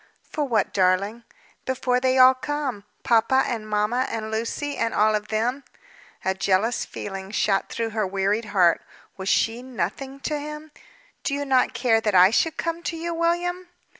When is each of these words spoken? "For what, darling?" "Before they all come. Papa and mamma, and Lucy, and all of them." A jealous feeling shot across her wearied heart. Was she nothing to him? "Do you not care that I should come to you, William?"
"For 0.23 0.45
what, 0.45 0.73
darling?" 0.73 1.25
"Before 1.63 1.99
they 1.99 2.17
all 2.17 2.33
come. 2.33 2.85
Papa 3.03 3.43
and 3.45 3.69
mamma, 3.69 4.07
and 4.09 4.31
Lucy, 4.31 4.75
and 4.75 4.95
all 4.95 5.13
of 5.13 5.27
them." 5.27 5.63
A 6.25 6.33
jealous 6.33 6.85
feeling 6.85 7.29
shot 7.29 7.71
across 7.77 7.93
her 7.93 8.07
wearied 8.07 8.45
heart. 8.45 8.81
Was 9.15 9.29
she 9.29 9.61
nothing 9.61 10.19
to 10.21 10.39
him? 10.39 10.71
"Do 11.23 11.35
you 11.35 11.45
not 11.45 11.75
care 11.75 12.01
that 12.01 12.15
I 12.15 12.31
should 12.31 12.57
come 12.57 12.81
to 12.81 12.97
you, 12.97 13.13
William?" 13.13 13.67